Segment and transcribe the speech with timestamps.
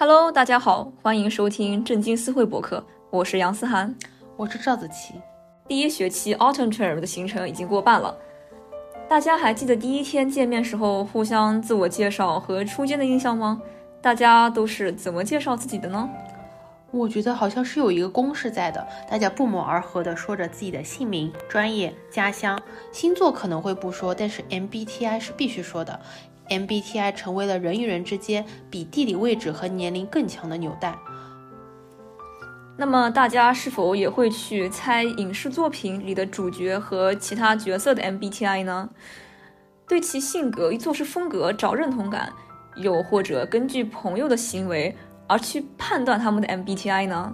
[0.00, 3.92] Hello，大家好，欢迎收听正经思会博客，我是杨思涵，
[4.36, 5.14] 我是赵子琪。
[5.66, 8.16] 第一学期 Autumn Term 的行程已经过半了，
[9.08, 13.60] 大家还记得第一天见面时候互相自我介绍和初见的印象吗？
[14.00, 16.08] 大家都是怎么介绍自己的呢？
[16.92, 22.56] 我觉得好像是有一个公式在的，大家不谋而合的说着自己的姓名、专业、家乡、
[22.92, 25.98] 星座可能会不说，但是 MBTI 是必须说的。
[26.48, 30.96] MBTI 成为了人与人之间比地理位置和年龄更强的纽带。
[32.76, 38.88] 那么大家是否也会去猜影视作品里的主角和其他角色的 MBTI 呢？
[39.88, 42.32] 对其性格与做事风格找认同感，
[42.76, 44.94] 又或者根据朋友的行为
[45.26, 47.32] 而去判断他们的 MBTI 呢？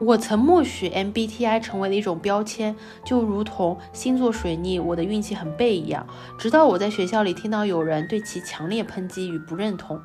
[0.00, 6.06] 我曾默许 MBTI 成为了一种标签，就如同星座水逆，我的运气很背一样。
[6.38, 10.00] 直到我在学校里听到有人对其强烈抨击与不认同。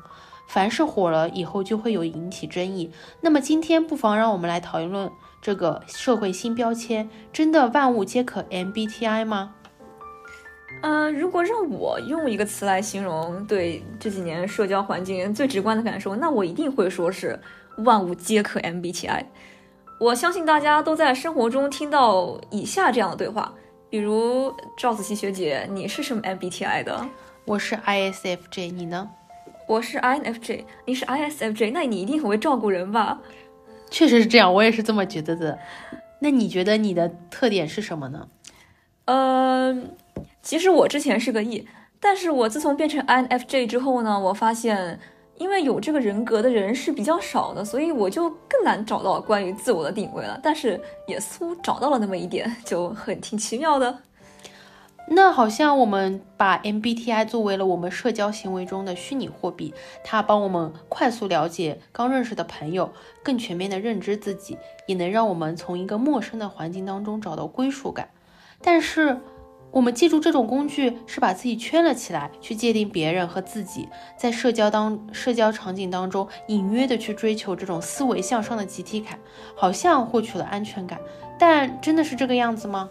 [0.48, 2.92] 凡是火了以后，就会有引起争议。
[3.22, 9.54] 那么今天不妨让我们来讨论这个社会新标签：真的万物皆可 MBTI 吗？
[10.82, 17.40] 嗯，如果让我用一个词来形容对这几年社交环境最直观的感受，那我一定会说是
[17.78, 19.24] 万物皆可 MBTI。
[19.98, 23.50] 我相信大家都在生活中听到以下这样的对话，
[23.88, 27.08] 比如赵子琪学姐，你是什么 MBTI 的？
[27.46, 29.08] 我是 ISFJ，你呢？
[29.66, 33.18] 我是 INFJ，你是 ISFJ，那你一定很会照顾人吧？
[33.90, 35.58] 确实是这样，我也是这么觉得的。
[36.20, 38.28] 那你觉得你的特点是什么呢？
[39.06, 39.96] 嗯，
[40.42, 41.66] 其实我之前是个 E，
[41.98, 45.00] 但是我自从变成 INFJ 之后呢，我发现。
[45.38, 50.40] 因为有这个人格的人是比较少的，所以我就更难找到关于自我的定位了。
[50.42, 53.98] 但是也似乎找到了那么一点，就很挺奇妙的。
[55.08, 62.90] 那好像我们把 MBTI 作为了我们社交行为中的虚拟货币，它帮我们快速了解刚认识的朋友，
[63.22, 68.08] 更全面的认知自己，也能让我们从一个陌生的环境当中找到归属感。
[68.60, 69.20] 但是。
[69.70, 79.18] 我们记住这种工具是把自己圈了起来，去界定别人和自己，在社交当社交场景当中隐约的去追求这种思维向上的集体感，
[79.54, 80.98] 好像获取了安全感，
[81.38, 82.88] 但真的是这个样子吗？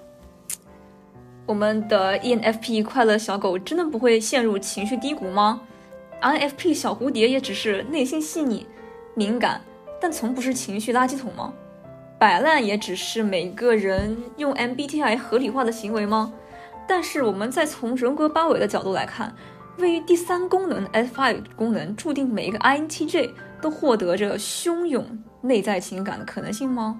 [1.47, 5.61] 我们的 ENFP 快乐小狗真的不会陷入情绪低谷吗
[6.21, 8.65] ？INFP 小蝴蝶也只是内心细腻、
[9.15, 9.61] 敏感，
[10.01, 11.53] 但从不是情绪垃圾桶吗？
[12.17, 16.33] 摆烂也只是每个人用 MBTI 合理化的行为吗？
[16.87, 19.35] 但是，我们再从人格八维的角度来看，
[19.77, 23.31] 位于第三功能的 S5 功能注定每一个 INTJ
[23.61, 25.05] 都获得着汹涌
[25.41, 26.99] 内在情感的可能性吗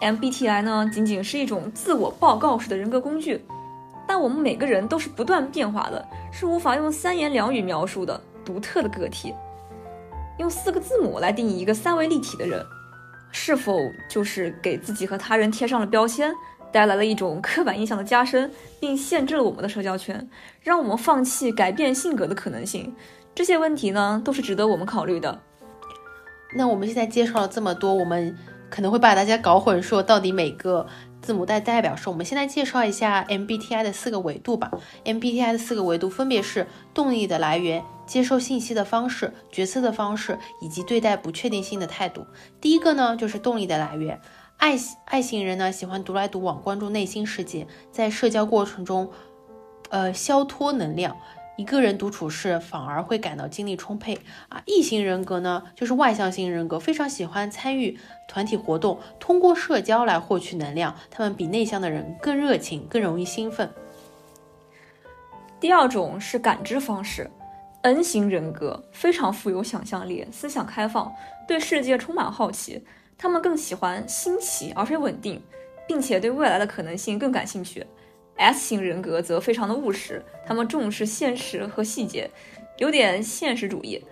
[0.00, 3.42] ？MBTI 呢，仅仅是一种自我报告式的人格工具，
[4.06, 9.34] 但我们每个人都是不断变化的，是无法用三言两语描述的独特的个体。
[10.38, 12.62] 用四个字母来定义一个三维立体的人，
[13.30, 13.78] 是否
[14.10, 16.34] 就是给自己和他人贴上了标签？
[16.74, 20.28] 带来了一种刻板印象的加深，并限制了我们的社交圈，
[20.60, 22.92] 让我们放弃改变性格的可能性。
[23.32, 25.40] 这些问题呢，都是值得我们考虑的。
[26.56, 28.36] 那我们现在介绍了这么多，我们
[28.68, 30.84] 可能会把大家搞混，说到底每个
[31.22, 32.10] 字母代代表什么？
[32.10, 34.72] 我们现在介绍一下 MBTI 的四个维度吧。
[35.04, 42.26] MBTI 的四个维度分别是动力的来源、接受信息的方式、决策的方式以及对待不确定性的态度。
[42.60, 44.20] 第一个呢，就是动力的来源。
[44.64, 49.10] 爱爱型人呢，喜欢独来独往，关注内心世界，在社交过程中，
[49.90, 51.18] 呃，消脱能量。
[51.58, 54.62] 一个人独处时，反而会感到精力充沛啊。
[54.64, 60.96] 异型人格呢，就是外向型人格，非常喜欢参与团体活动，通过社交来获取能量。
[61.10, 63.70] 他们比内向的人更热情，更容易兴奋。
[65.60, 67.30] 第二种是感知方式
[67.82, 71.12] ，N 型人格非常富有想象力，思想开放，
[71.46, 72.82] 对世界充满好奇。
[73.16, 75.42] 他们更喜欢新奇而非稳定，
[75.86, 77.86] 并且对未来的可能性更感兴趣。
[78.36, 82.30] S 型人格则非常的务实，他们重视现实和细节，
[82.78, 84.02] 有点现实主义，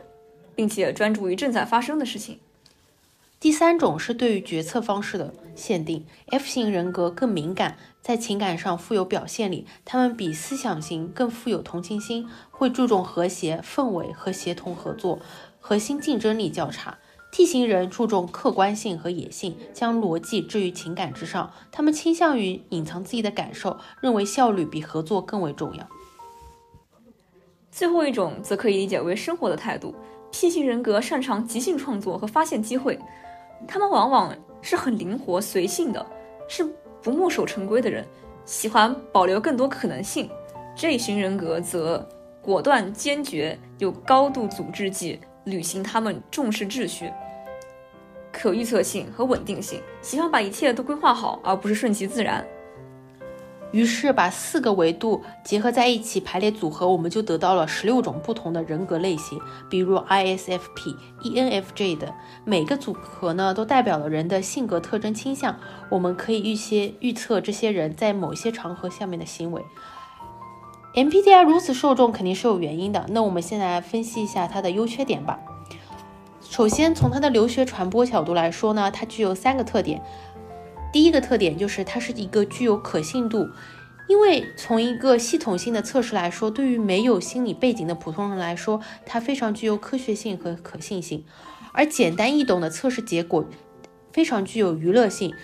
[0.54, 2.38] 并且专注于正在发生的事情。
[3.40, 15.18] 第三种是对于决策方式的限定，F 型人格更敏感，在情感上富有表现力，他们比思想型更富有同情心，会注重和谐氛围和协同合作，
[15.58, 16.98] 核心竞争力较差。
[17.32, 21.50] T 型人注重客观性和野性，将逻辑置于情感之上。
[21.70, 25.88] 他们倾向于隐藏自己的感受，认为效率比合作更为重要。
[27.70, 29.94] 最后一种则可以理解为生活的态度。
[30.30, 32.98] P 型人格擅长即兴创作和发现机会，
[33.66, 36.04] 他们往往是很灵活随性的，
[36.46, 36.62] 是
[37.02, 38.06] 不墨守成规的人，
[38.44, 40.28] 喜欢保留更多可能性。
[40.76, 42.06] J 型人格则
[42.42, 45.18] 果断坚决，有高度组织技。
[45.44, 47.12] 履行他们重视秩序、
[48.32, 52.44] 可预测性和稳定性，喜欢把一切都规划好，而不是顺其自然。
[53.70, 59.40] 于是把四个维度结合在一起排列组合，我们就得到了十六种不同的人格类型，
[59.70, 62.14] 比如 ISFP、ENFJ 的
[62.44, 65.56] 每个组合呢，都代表了人的性格特征倾向。
[65.88, 69.62] 我们可以预先预测这些人在某些场合下面的行为。
[70.94, 73.06] MBTI 如此受众肯定是有原因的。
[73.08, 75.38] 那我们先来分析一下它的优缺点吧。
[76.52, 80.02] 首先从它的留学传播角度来说呢，它具有三个特点。
[80.92, 83.48] 第一个特点就是它是一个具有可信度，
[84.06, 91.24] 因为从一个系统性的测试来说，对于没有心理背景的普通人来说，它非常具有科学性和可信性。
[91.72, 93.46] 而简单易懂的测试结果
[94.12, 95.34] 非常具有娱乐性，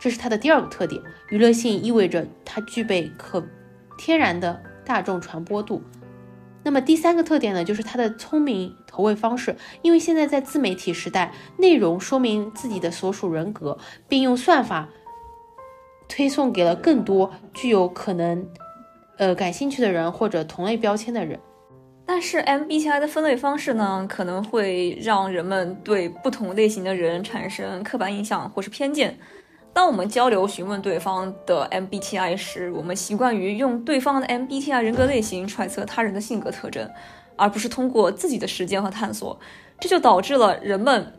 [0.00, 1.00] 这是它的第二个特点。
[1.28, 3.46] 娱乐性意味着它具备可
[3.96, 5.80] 天然的大众传播度。
[6.66, 9.54] 那么第三个特点呢，就是它的聪明投喂方式。
[9.82, 13.78] 因为现在在自媒体时代，内容说明自己的所属人格，
[14.08, 14.88] 并用算法
[16.08, 18.44] 推送给了更多具有可能
[19.16, 21.38] 呃感兴趣的人或者同类标签的人。
[22.04, 29.16] 但是 MBTI 的分类方式呢，可能会让人们对不同类型的人产生刻板印象或是偏见。
[29.76, 36.90] 当我们交流询问对方的 MBTI 时，我们习惯于用对方的 MBTI 人格类型揣测他人的性格特征，
[37.36, 39.38] 而不是通过自己的实践和探索。
[39.78, 41.12] 这就导致了人们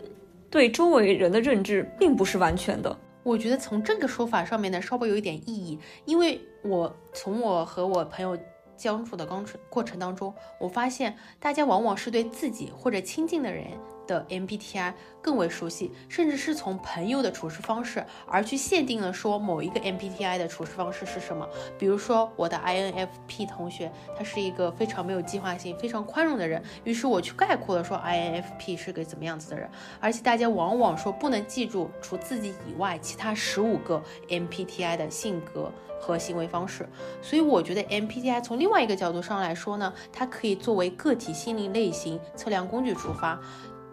[0.50, 2.98] 对周围人的认知并不是完全的。
[3.22, 8.36] 我觉得从这个说法上面呢，稍微有一点意义，因为我从我和我朋友
[8.78, 13.68] 相处的过程过程当中，我发现大家往往是对自己或者亲近的人。
[14.08, 21.46] 的 MBTI 更为熟悉，甚至是从朋友的处事方式而去限定了说某一个 MBTI 的处事方式是什么。
[21.78, 29.70] 比如说我的 INFP 同学，他是一个非常没有计划性、非常宽容的人，于是我去概括了说 INFP 是个怎么样子的人。
[30.00, 35.70] 而且大家往往说不能记住除自己以外其他十五个 MBTI 的性格
[36.08, 36.88] 和行为方式，
[37.22, 43.38] 所以我觉得 MBTI 从另外一个角度上来说呢，它可以作为个体心理类型测量工具出发。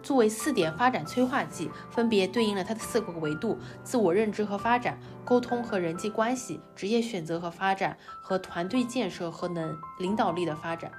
[0.01, 10.91] 作为四点发展催化剂，分别对应了它的四个维度：自我认知和发展、沟通和人际关系、职业选择和发展、和团队建设和能领导力的发展。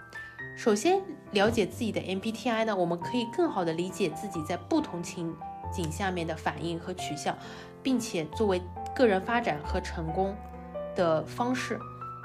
[0.57, 5.33] 首先，了解自己的 MBTI 呢，我们可以更好的理解自己在不同情
[5.73, 7.37] 景下面的反应和取向，
[7.83, 8.61] 并且作为
[8.95, 10.35] 个人发展和成功
[10.97, 11.79] 的方式。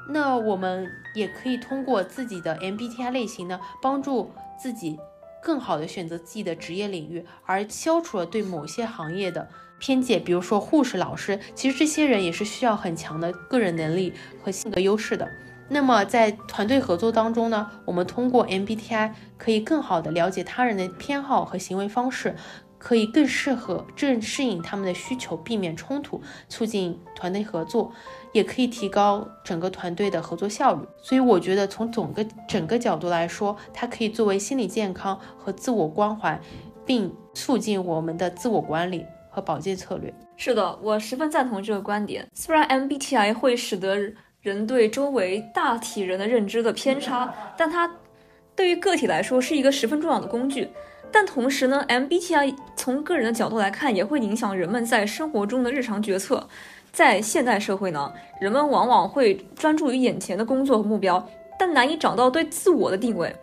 [0.10, 4.98] 那我们也可以通过自己的 MBTI 类型呢，帮助自己。
[5.44, 10.24] 更好的选择自己的职业领域，而消除了对某些行业的偏见。
[10.24, 14.14] 比如说护士、老师，其实这些人也是需要很强的个人能力
[14.44, 15.28] 和性格优势的。
[15.68, 22.36] 那么在团队合作当中呢，我们通过 MBTI 可以更好的了解他人的偏好和行为方式。
[22.82, 26.20] 可以更适合、正适应他们的需求，避免冲突，
[26.50, 27.94] 促进团队合作，
[28.34, 30.82] 也可以提高整个团队的合作效率。
[31.00, 36.42] 所以，我觉得从整个整个角度来说，它可以作为心理健康和自我关怀，
[36.84, 40.12] 并促进我们的自我管理和保健策略。
[40.36, 42.28] 是的，我十分赞同这个观点。
[42.34, 43.96] 虽然 MBTI 会使得
[44.42, 47.98] 人对周围大体人的认知的偏差，但它
[48.56, 50.68] 对于个体来说是一个十分重要的工具。
[51.12, 56.48] 但同时呢，MBTI 从个人的角度来看，也会影响人们在生活中的日常决策。
[56.92, 61.26] 在现代社会呢，人们往往会专注于眼前的工作和目标，
[61.58, 63.34] 但难以找到对自我的定位，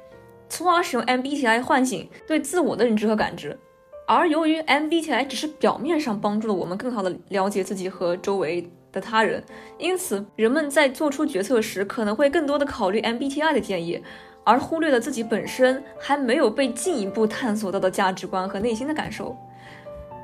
[0.49, 3.59] 从而使用 MBTI 唤醒对自我的认知和感知。
[4.07, 9.43] 而由于 MBTI 只是表面上帮助了我们更好的了解自己和周围的他人，
[9.79, 14.03] 因此人们在做出决策时，可能会更多的考虑 MBTI 的建议。
[14.49, 19.37] 而忽略了自己本身还没有被进一步探索到的价值观和内心的感受。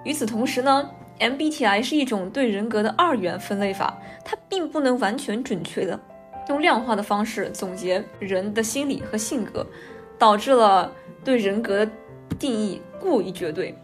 [0.02, 0.88] 与此同时呢
[1.20, 6.00] ，MBTI 是一种对人格的二元分类法，它并不能完全准确的
[6.48, 9.66] 用量化的方式总结人的心理和性格，
[10.18, 10.90] 导致了
[11.22, 11.86] 对人格
[12.38, 13.76] 定义过于绝对，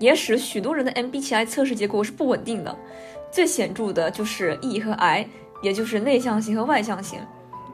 [0.00, 2.76] 也使许多人的 MBTI 测试结果是不稳定的。
[3.30, 5.28] 最显著的就是 E 和 I，
[5.62, 7.20] 也就是内向型和外向型。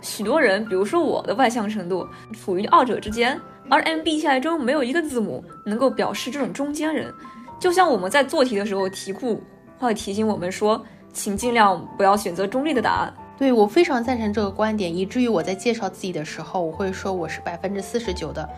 [0.01, 7.13] 许多人，比如说我的外向程度处于二者之间，而 MBTI 中没有一个字母能够表示这种中间人。
[7.59, 9.43] 就像我们在做题的时候，题库
[9.79, 13.15] 会提醒我们说，请尽量不要选择中立的答案。
[13.37, 18.49] 对我非常赞成这个观点，以至于我在介绍自己的时候，我会说我是百分之四十九的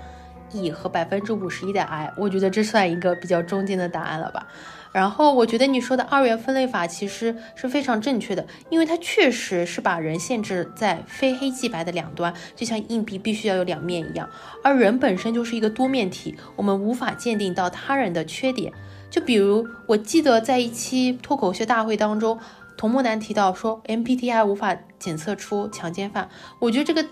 [0.53, 4.47] E 和百分之五十一的 I，我觉得这算一个比较中间的答案了吧。
[4.93, 14.29] 然后我觉得你说的二元分类法其实是非常正确的，因为它确实是把人限制在非黑即白的两端，就像硬币必须要有两面一样。
[14.63, 18.71] 而人本身就是一个多面体，我们无法鉴定到他人的缺点。
[19.09, 22.39] 就比如我记得在一期脱口秀大会当中，
[22.77, 26.29] 童木男提到说 MBTI 无法检测出强奸犯，
[26.59, 27.09] 我觉得这个。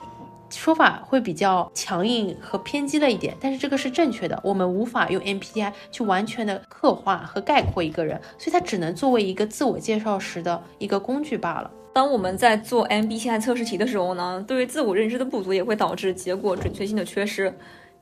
[0.50, 4.38] 说法会比较强硬和偏激了一点，但是这个是正确的。
[4.42, 11.71] 我们无法用 MBTI 去完全的刻画和概括一个人，所以它只能作为一个自我介绍时的一个工具罢了。
[11.92, 17.52] 当我们在做 MBTI 测试题的时候呢，对于自我认知的不足也会导致结果准确性的缺失。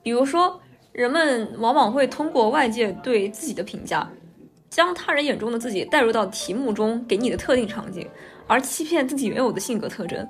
[0.03, 0.61] 比如说，
[0.93, 4.09] 人们往往会通过外界对自己的评价，
[4.69, 8.09] 将他人眼中的自己带入到题目中给你的特定场景，
[8.47, 10.27] 而欺骗自己原有的性格特征，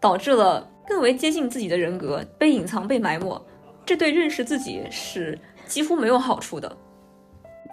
[0.00, 0.68] 导致了。
[0.92, 3.42] 更为接近自己的人格被隐藏、被埋没，
[3.86, 6.70] 这对认识自己是几乎没有好处的。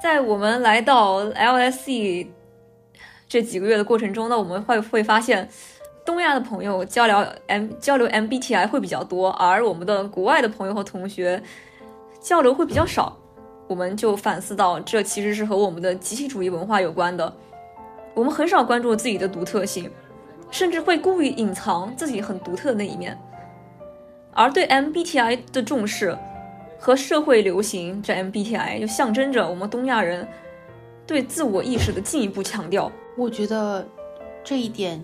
[0.02, 2.28] 在我们来到 LSE
[3.28, 5.50] 这几个月的过程中呢，我们会会发现，
[6.06, 11.44] 东亚的朋友交流 M 交流 MBTI 会比较多，而我们的国外的朋友和同学
[12.22, 13.18] 交流会比较少。
[13.68, 17.32] 我们就反思到，这其实是和我们的集体主义文化有关的。
[18.14, 19.92] 我们很少关注自己的独特性。
[20.52, 23.18] 甚至会故意隐藏自己很独特的那一面，
[24.34, 26.18] 而对 MBTI 的重视
[26.80, 30.28] 和社会流行，这 MBTI 就象征着我们东亚人
[31.06, 32.92] 对自我意识的进一步强调。
[33.18, 33.88] 我觉得
[34.44, 35.04] 这一点。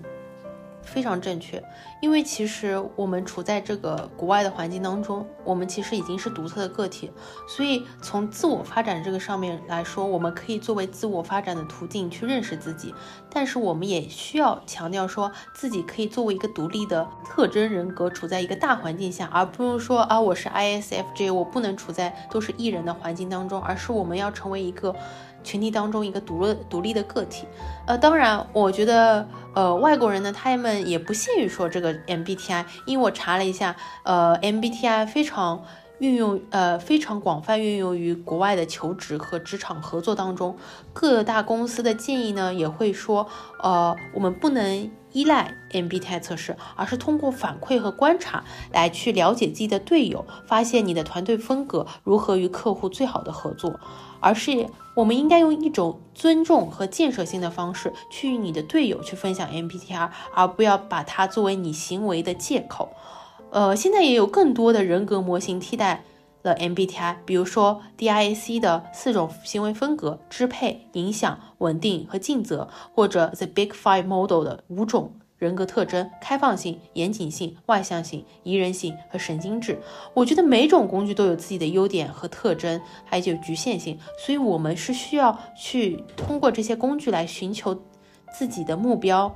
[0.85, 1.61] 非常正确，
[2.01, 7.11] 因为其实我们处在这个国外的环境当中，我们其实已经是独特的个体，
[7.47, 12.93] 所以从自我发展这个上面来说，我们可以作为自我发展的途径去认识自己，
[13.29, 24.95] 但是我们也需要强调说自己可以作为一个独立的特征人格，处在一个大环境下，而不是说啊我是 ISFJ，我不能处在都是艺人的环境当中，而是我们要成为一个。
[25.45, 27.45] 群体当中一个独立独立的个体，
[27.85, 35.63] 呃，当然，我觉得，呃，外国人呢，他们也不屑于说这个 MBTI，因为我查了一下，呃，MBTI 非常
[35.99, 40.57] 运用，呃，非常广泛运用于国外的求职和职场合作当中，
[40.93, 43.27] 各大公司的建议呢，也会说，
[43.61, 53.79] 呃，我们不能依赖 MBTI 测试，而是通过反馈和观察来去了解自己的队友，发现你的团队风格如何与客户最好的合作。
[54.21, 62.89] 而是我们应该用一种尊重和建设性的方式去与你的队友去分享 MBTI，而不要把它作为你行为的借口。
[63.55, 66.03] 呃，现在也有更多的人格模型替代
[66.43, 75.13] 了 MBTI，比如说 DISC 的四种行为风格：支配、影响、稳定和尽责，或者 The Big Five Model 的五种。
[75.37, 79.79] 人格特征：开放性、严谨性、外向性、宜人性和神经质。
[80.13, 87.81] 我觉得每种工具都有自己的优点和特征，还有局限性，所以我们是需要去通过这些工具来寻求
[88.37, 89.33] 自己的目标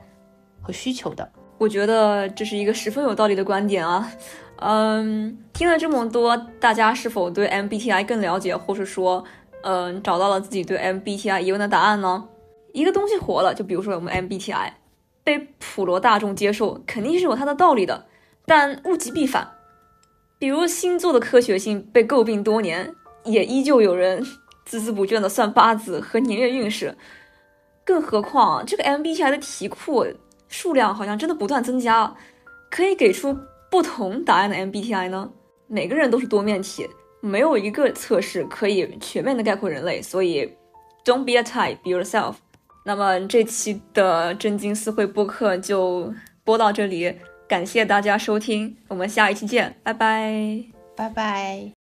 [0.62, 1.32] 和需求的。
[1.60, 4.12] 我觉得这是一个十分有道理的观点啊。
[4.56, 9.24] 嗯，听了这么多，大家是否对 MBTI 更了解，或是说，
[9.62, 12.28] 嗯，找到了自己对 MBTI 疑问的答案呢？
[12.74, 14.72] 一个东西火了，就比如说我们 MBTI。
[15.22, 18.08] 被普罗大众接受肯定是有它的道理的，
[18.48, 19.48] 但物极必反。
[20.40, 24.24] 比如星座的科学性被诟病多年，也依旧有人
[24.68, 26.98] 孜孜不倦地算八字和年月运势。
[27.86, 30.06] 更何况这个 MBTI 的题库
[30.50, 32.14] 数量好像真的不断增加，
[32.70, 33.38] 可以给出
[33.72, 35.32] 不同答案的 MBTI 呢？
[35.68, 36.88] 每个人都是多面体，
[37.22, 40.02] 没有一个测试可以全面的概括人类。
[40.02, 40.52] 所以
[41.06, 42.36] ，Don't be a type, be yourself。
[42.84, 46.14] 那么这期的震惊思会播客就
[46.44, 47.14] 播到这里，
[47.48, 50.64] 感谢大家收听，我们下一期见，拜拜，
[50.96, 51.79] 拜拜。